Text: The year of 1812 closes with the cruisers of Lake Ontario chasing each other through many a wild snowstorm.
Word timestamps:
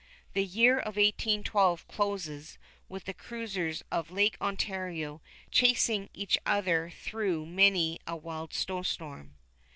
The 0.33 0.43
year 0.43 0.79
of 0.79 0.95
1812 0.95 1.87
closes 1.87 2.57
with 2.89 3.03
the 3.05 3.13
cruisers 3.13 3.83
of 3.91 4.09
Lake 4.09 4.35
Ontario 4.41 5.21
chasing 5.51 6.09
each 6.11 6.39
other 6.43 6.89
through 6.89 7.45
many 7.45 7.99
a 8.07 8.15
wild 8.15 8.51
snowstorm. 8.51 9.35